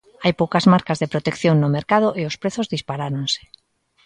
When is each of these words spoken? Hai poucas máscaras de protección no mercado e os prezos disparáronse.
Hai 0.23 0.33
poucas 0.39 0.65
máscaras 0.71 1.01
de 1.01 1.11
protección 1.13 1.55
no 1.59 1.73
mercado 1.77 2.07
e 2.19 2.21
os 2.29 2.35
prezos 2.41 2.71
disparáronse. 2.73 3.41